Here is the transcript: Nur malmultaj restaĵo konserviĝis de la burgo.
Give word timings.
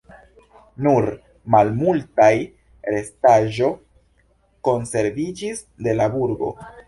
Nur 0.85 1.05
malmultaj 1.55 2.31
restaĵo 2.95 3.69
konserviĝis 4.69 5.63
de 5.89 5.97
la 6.01 6.09
burgo. 6.17 6.51